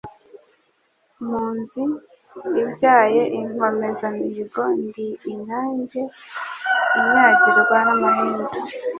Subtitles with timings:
[1.23, 1.83] Mpunzi
[2.61, 6.01] ibyaye inkomezamihigoNdi inyange
[6.99, 8.47] inyagirwa n' amahindu